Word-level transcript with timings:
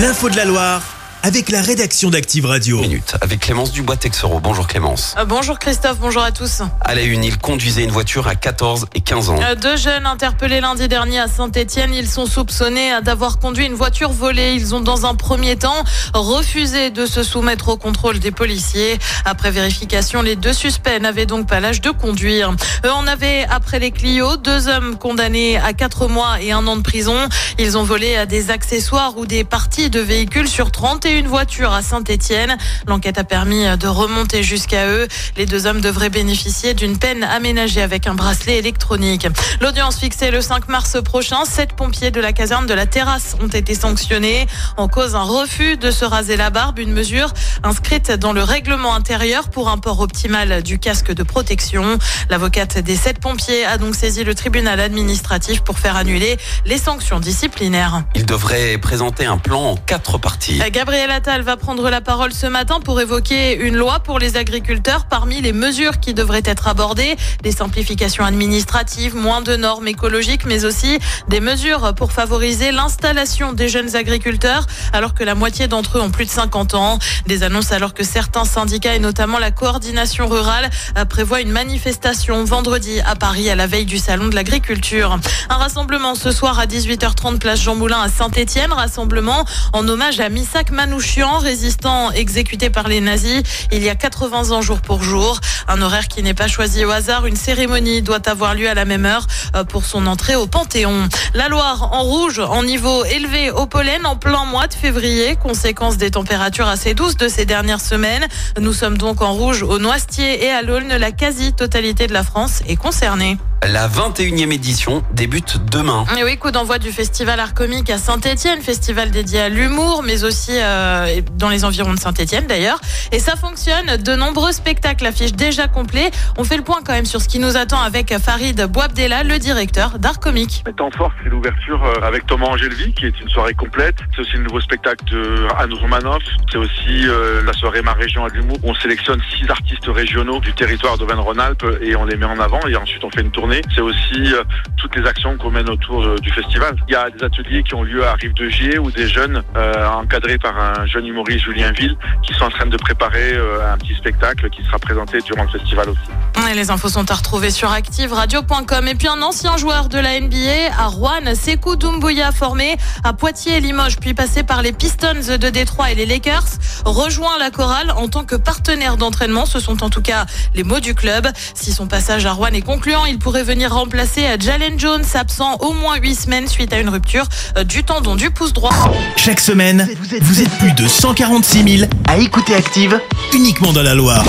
L'info 0.00 0.30
de 0.30 0.36
la 0.36 0.46
Loire 0.46 0.89
avec 1.22 1.50
la 1.50 1.60
rédaction 1.60 2.10
d'Active 2.10 2.46
Radio. 2.46 2.80
Minute 2.80 3.14
avec 3.20 3.40
Clémence 3.40 3.72
Dubois 3.72 3.96
Texero. 3.96 4.40
Bonjour 4.40 4.66
Clémence. 4.66 5.14
Euh, 5.18 5.24
bonjour 5.24 5.58
Christophe, 5.58 5.98
bonjour 6.00 6.22
à 6.22 6.32
tous. 6.32 6.62
À 6.80 6.94
la 6.94 7.02
une, 7.02 7.24
il 7.24 7.36
conduisait 7.36 7.84
une 7.84 7.90
voiture 7.90 8.26
à 8.26 8.34
14 8.34 8.86
et 8.94 9.00
15 9.00 9.30
ans. 9.30 9.40
Euh, 9.42 9.54
deux 9.54 9.76
jeunes 9.76 10.06
interpellés 10.06 10.60
lundi 10.60 10.88
dernier 10.88 11.18
à 11.18 11.28
Saint-Etienne, 11.28 11.92
ils 11.92 12.08
sont 12.08 12.26
soupçonnés 12.26 12.92
d'avoir 13.02 13.38
conduit 13.38 13.66
une 13.66 13.74
voiture 13.74 14.12
volée. 14.12 14.54
Ils 14.54 14.74
ont 14.74 14.80
dans 14.80 15.04
un 15.04 15.14
premier 15.14 15.56
temps 15.56 15.84
refusé 16.14 16.90
de 16.90 17.04
se 17.04 17.22
soumettre 17.22 17.68
au 17.68 17.76
contrôle 17.76 18.18
des 18.18 18.30
policiers. 18.30 18.98
Après 19.24 19.50
vérification, 19.50 20.22
les 20.22 20.36
deux 20.36 20.54
suspects 20.54 21.00
n'avaient 21.00 21.26
donc 21.26 21.46
pas 21.46 21.60
l'âge 21.60 21.80
de 21.80 21.90
conduire. 21.90 22.52
Eux 22.84 22.92
on 22.94 23.06
avait, 23.06 23.44
après 23.50 23.78
les 23.78 23.90
Clio, 23.90 24.36
deux 24.36 24.68
hommes 24.68 24.96
condamnés 24.96 25.58
à 25.58 25.74
quatre 25.74 26.08
mois 26.08 26.40
et 26.40 26.52
un 26.52 26.66
an 26.66 26.76
de 26.76 26.82
prison. 26.82 27.16
Ils 27.58 27.76
ont 27.76 27.84
volé 27.84 28.24
des 28.26 28.50
accessoires 28.50 29.18
ou 29.18 29.26
des 29.26 29.44
parties 29.44 29.90
de 29.90 30.00
véhicules 30.00 30.48
sur 30.48 30.70
31 30.70 31.09
une 31.18 31.26
voiture 31.26 31.72
à 31.72 31.82
Saint-Etienne. 31.82 32.56
L'enquête 32.86 33.18
a 33.18 33.24
permis 33.24 33.64
de 33.78 33.86
remonter 33.86 34.42
jusqu'à 34.42 34.86
eux. 34.86 35.08
Les 35.36 35.46
deux 35.46 35.66
hommes 35.66 35.80
devraient 35.80 36.10
bénéficier 36.10 36.74
d'une 36.74 36.98
peine 36.98 37.22
aménagée 37.22 37.82
avec 37.82 38.06
un 38.06 38.14
bracelet 38.14 38.58
électronique. 38.58 39.26
L'audience 39.60 39.98
fixée 39.98 40.30
le 40.30 40.40
5 40.40 40.68
mars 40.68 40.96
prochain, 41.02 41.44
sept 41.44 41.72
pompiers 41.72 42.10
de 42.10 42.20
la 42.20 42.32
caserne 42.32 42.66
de 42.66 42.74
la 42.74 42.86
terrasse 42.86 43.36
ont 43.42 43.48
été 43.48 43.74
sanctionnés 43.74 44.46
en 44.76 44.88
cause 44.88 45.14
un 45.14 45.22
refus 45.22 45.76
de 45.76 45.90
se 45.90 46.04
raser 46.04 46.36
la 46.36 46.50
barbe, 46.50 46.78
une 46.78 46.92
mesure 46.92 47.32
inscrite 47.62 48.10
dans 48.12 48.32
le 48.32 48.42
règlement 48.42 48.94
intérieur 48.94 49.48
pour 49.48 49.68
un 49.68 49.78
port 49.78 50.00
optimal 50.00 50.62
du 50.62 50.78
casque 50.78 51.12
de 51.12 51.22
protection. 51.22 51.98
L'avocate 52.28 52.78
des 52.78 52.96
sept 52.96 53.20
pompiers 53.20 53.64
a 53.64 53.78
donc 53.78 53.94
saisi 53.94 54.24
le 54.24 54.34
tribunal 54.34 54.80
administratif 54.80 55.62
pour 55.62 55.78
faire 55.78 55.96
annuler 55.96 56.36
les 56.66 56.78
sanctions 56.78 57.20
disciplinaires. 57.20 58.02
Il 58.14 58.26
devrait 58.26 58.76
présenter 58.78 59.24
un 59.24 59.38
plan 59.38 59.62
en 59.62 59.76
quatre 59.76 60.18
parties. 60.18 60.60
Gabriel 60.70 60.99
Gabriel 61.00 61.16
Attal 61.16 61.40
va 61.40 61.56
prendre 61.56 61.88
la 61.88 62.02
parole 62.02 62.30
ce 62.30 62.46
matin 62.46 62.78
pour 62.78 63.00
évoquer 63.00 63.56
une 63.56 63.74
loi 63.74 64.00
pour 64.00 64.18
les 64.18 64.36
agriculteurs. 64.36 65.06
Parmi 65.06 65.40
les 65.40 65.54
mesures 65.54 65.98
qui 65.98 66.12
devraient 66.12 66.42
être 66.44 66.68
abordées, 66.68 67.16
des 67.42 67.52
simplifications 67.52 68.22
administratives, 68.22 69.16
moins 69.16 69.40
de 69.40 69.56
normes 69.56 69.88
écologiques, 69.88 70.44
mais 70.44 70.66
aussi 70.66 70.98
des 71.28 71.40
mesures 71.40 71.94
pour 71.94 72.12
favoriser 72.12 72.70
l'installation 72.70 73.54
des 73.54 73.70
jeunes 73.70 73.96
agriculteurs, 73.96 74.66
alors 74.92 75.14
que 75.14 75.24
la 75.24 75.34
moitié 75.34 75.68
d'entre 75.68 75.96
eux 75.96 76.02
ont 76.02 76.10
plus 76.10 76.26
de 76.26 76.30
50 76.30 76.74
ans. 76.74 76.98
Des 77.26 77.44
annonces 77.44 77.72
alors 77.72 77.94
que 77.94 78.04
certains 78.04 78.44
syndicats 78.44 78.94
et 78.94 78.98
notamment 78.98 79.38
la 79.38 79.52
coordination 79.52 80.28
rurale 80.28 80.68
prévoient 81.08 81.40
une 81.40 81.52
manifestation 81.52 82.44
vendredi 82.44 83.00
à 83.06 83.16
Paris 83.16 83.48
à 83.48 83.54
la 83.54 83.66
veille 83.66 83.86
du 83.86 83.96
salon 83.96 84.28
de 84.28 84.34
l'agriculture. 84.34 85.18
Un 85.48 85.56
rassemblement 85.56 86.14
ce 86.14 86.30
soir 86.30 86.58
à 86.58 86.66
18h30 86.66 87.38
place 87.38 87.62
Jean 87.62 87.74
Moulin 87.74 88.02
à 88.02 88.10
Saint-Étienne, 88.10 88.74
rassemblement 88.74 89.46
en 89.72 89.88
hommage 89.88 90.20
à 90.20 90.28
Misak 90.28 90.70
Manu 90.72 90.89
Manouchian, 90.90 91.38
résistant 91.38 92.10
exécuté 92.10 92.68
par 92.68 92.88
les 92.88 93.00
nazis 93.00 93.44
il 93.70 93.80
y 93.80 93.88
a 93.88 93.94
80 93.94 94.50
ans 94.50 94.60
jour 94.60 94.80
pour 94.80 95.04
jour. 95.04 95.38
Un 95.68 95.80
horaire 95.82 96.08
qui 96.08 96.20
n'est 96.24 96.34
pas 96.34 96.48
choisi 96.48 96.84
au 96.84 96.90
hasard. 96.90 97.26
Une 97.26 97.36
cérémonie 97.36 98.02
doit 98.02 98.28
avoir 98.28 98.56
lieu 98.56 98.68
à 98.68 98.74
la 98.74 98.84
même 98.84 99.06
heure 99.06 99.24
euh, 99.54 99.62
pour 99.62 99.84
son 99.84 100.08
entrée 100.08 100.34
au 100.34 100.48
Panthéon. 100.48 101.08
La 101.32 101.48
Loire 101.48 101.90
en 101.92 102.02
rouge, 102.02 102.40
en 102.40 102.64
niveau 102.64 103.04
élevé 103.04 103.52
au 103.52 103.66
pollen 103.66 104.04
en 104.04 104.16
plein 104.16 104.44
mois 104.46 104.66
de 104.66 104.74
février, 104.74 105.36
conséquence 105.36 105.96
des 105.96 106.10
températures 106.10 106.66
assez 106.66 106.94
douces 106.94 107.16
de 107.16 107.28
ces 107.28 107.44
dernières 107.44 107.80
semaines. 107.80 108.26
Nous 108.58 108.72
sommes 108.72 108.98
donc 108.98 109.22
en 109.22 109.32
rouge 109.32 109.62
au 109.62 109.78
Noisetier 109.78 110.44
et 110.44 110.50
à 110.50 110.62
l'Aulne. 110.62 110.96
La 110.96 111.12
quasi-totalité 111.12 112.08
de 112.08 112.12
la 112.12 112.24
France 112.24 112.62
est 112.66 112.74
concernée. 112.74 113.38
La 113.68 113.88
21e 113.88 114.52
édition 114.54 115.02
débute 115.12 115.58
demain. 115.70 116.06
Et 116.18 116.24
oui, 116.24 116.38
coup 116.38 116.50
d'envoi 116.50 116.78
du 116.78 116.90
festival 116.90 117.38
Art 117.38 117.52
Comique 117.52 117.90
à 117.90 117.98
Saint-Etienne, 117.98 118.62
festival 118.62 119.10
dédié 119.10 119.38
à 119.38 119.48
l'humour, 119.50 120.02
mais 120.02 120.24
aussi 120.24 120.52
euh, 120.54 121.20
dans 121.36 121.50
les 121.50 121.66
environs 121.66 121.92
de 121.92 121.98
Saint-Etienne 121.98 122.46
d'ailleurs. 122.46 122.80
Et 123.12 123.18
ça 123.18 123.36
fonctionne, 123.36 123.98
de 123.98 124.16
nombreux 124.16 124.52
spectacles 124.52 125.04
affichent 125.04 125.34
déjà 125.34 125.68
complets. 125.68 126.10
On 126.38 126.44
fait 126.44 126.56
le 126.56 126.62
point 126.62 126.78
quand 126.82 126.94
même 126.94 127.04
sur 127.04 127.20
ce 127.20 127.28
qui 127.28 127.38
nous 127.38 127.58
attend 127.58 127.82
avec 127.82 128.16
Farid 128.18 128.64
Bouabdella, 128.64 129.24
le 129.24 129.38
directeur 129.38 129.98
d'Art 129.98 130.20
Comique. 130.20 130.64
Temps 130.78 130.90
fort, 130.96 131.12
c'est 131.22 131.28
l'ouverture 131.28 131.84
euh, 131.84 132.06
avec 132.06 132.26
Thomas 132.26 132.46
Angelvi, 132.46 132.94
qui 132.94 133.04
est 133.04 133.20
une 133.20 133.28
soirée 133.28 133.52
complète. 133.52 133.96
C'est 134.14 134.22
aussi 134.22 134.36
le 134.38 134.44
nouveau 134.44 134.62
spectacle 134.62 135.04
de 135.04 135.46
Anne 135.58 135.74
Romanoff. 135.74 136.22
C'est 136.50 136.56
aussi 136.56 137.06
euh, 137.06 137.42
la 137.42 137.52
soirée 137.52 137.82
Ma 137.82 137.92
Région 137.92 138.24
à 138.24 138.28
l'humour. 138.28 138.56
On 138.62 138.74
sélectionne 138.76 139.20
six 139.36 139.50
artistes 139.50 139.86
régionaux 139.86 140.40
du 140.40 140.54
territoire 140.54 140.96
d'Auvergne-Rhône-Alpes 140.96 141.66
et 141.82 141.94
on 141.94 142.06
les 142.06 142.16
met 142.16 142.24
en 142.24 142.40
avant 142.40 142.60
et 142.66 142.74
ensuite 142.74 143.04
on 143.04 143.10
fait 143.10 143.20
une 143.20 143.30
tournée 143.30 143.49
c'est 143.74 143.80
aussi 143.80 144.34
euh, 144.34 144.42
toutes 144.76 144.96
les 144.96 145.06
actions 145.06 145.36
qu'on 145.36 145.50
mène 145.50 145.68
autour 145.68 146.04
euh, 146.04 146.16
du 146.18 146.30
festival. 146.30 146.76
Il 146.88 146.92
y 146.92 146.96
a 146.96 147.10
des 147.10 147.22
ateliers 147.22 147.62
qui 147.62 147.74
ont 147.74 147.82
lieu 147.82 148.04
à 148.04 148.14
Rive 148.14 148.34
de 148.34 148.48
Gier 148.48 148.78
où 148.78 148.90
des 148.90 149.08
jeunes 149.08 149.42
euh, 149.56 149.86
encadrés 149.88 150.38
par 150.38 150.58
un 150.58 150.86
jeune 150.86 151.06
humoriste 151.06 151.44
Julien 151.44 151.72
Ville 151.72 151.96
qui 152.22 152.34
sont 152.34 152.44
en 152.44 152.50
train 152.50 152.66
de 152.66 152.76
préparer 152.76 153.36
un 153.36 153.76
petit 153.78 153.94
spectacle 153.94 154.48
qui 154.50 154.62
sera 154.64 154.78
présenté 154.78 155.20
durant 155.20 155.44
le 155.44 155.48
festival 155.48 155.88
aussi. 155.88 156.10
Et 156.48 156.54
les 156.54 156.70
infos 156.70 156.88
sont 156.88 157.10
à 157.10 157.14
retrouver 157.14 157.50
sur 157.50 157.70
activeradio.com. 157.70 158.88
Et 158.88 158.94
puis 158.94 159.08
un 159.08 159.20
ancien 159.22 159.56
joueur 159.56 159.88
de 159.88 159.98
la 159.98 160.18
NBA 160.20 160.74
à 160.76 160.86
Rouen, 160.86 161.34
Sekou 161.34 161.76
Doumbouya, 161.76 162.32
formé 162.32 162.76
à 163.04 163.12
Poitiers 163.12 163.58
et 163.58 163.60
Limoges, 163.60 163.98
puis 163.98 164.14
passé 164.14 164.42
par 164.42 164.62
les 164.62 164.72
Pistons 164.72 165.36
de 165.38 165.50
Détroit 165.50 165.90
et 165.92 165.94
les 165.94 166.06
Lakers, 166.06 166.46
rejoint 166.84 167.38
la 167.38 167.50
chorale 167.50 167.92
en 167.96 168.08
tant 168.08 168.24
que 168.24 168.36
partenaire 168.36 168.96
d'entraînement. 168.96 169.46
Ce 169.46 169.60
sont 169.60 169.84
en 169.84 169.90
tout 169.90 170.02
cas 170.02 170.26
les 170.54 170.64
mots 170.64 170.80
du 170.80 170.94
club. 170.94 171.28
Si 171.54 171.72
son 171.72 171.86
passage 171.86 172.26
à 172.26 172.32
Rouen 172.32 172.48
est 172.48 172.62
concluant, 172.62 173.04
il 173.04 173.18
pourrait 173.18 173.44
venir 173.44 173.72
remplacer 173.72 174.24
Jalen 174.40 174.78
Jones, 174.78 175.04
absent 175.14 175.56
au 175.60 175.72
moins 175.72 175.96
8 175.96 176.14
semaines 176.14 176.48
suite 176.48 176.72
à 176.72 176.80
une 176.80 176.88
rupture 176.88 177.26
du 177.64 177.84
tendon 177.84 178.16
du 178.16 178.30
pouce 178.30 178.52
droit. 178.52 178.74
Chaque 179.16 179.40
semaine, 179.40 179.88
vous 180.20 180.40
êtes, 180.40 180.50
plus 180.58 180.72
de 180.72 180.88
146 180.88 181.78
000 181.78 181.90
à 182.08 182.18
écouter 182.18 182.54
Active 182.54 183.00
uniquement 183.32 183.72
dans 183.72 183.82
la 183.82 183.94
Loire. 183.94 184.24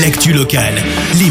L'actu 0.00 0.32
locale, 0.32 0.82
les 1.16 1.30